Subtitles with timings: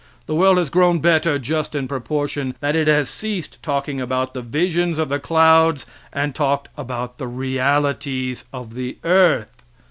[0.25, 4.41] The world has grown better just in proportion that it has ceased talking about the
[4.41, 9.61] visions of the clouds, and talked about the realities of the earth.